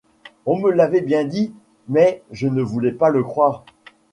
[0.47, 1.53] On me l’avait bien dit,
[1.87, 3.63] mais je ne voulais pas le croire.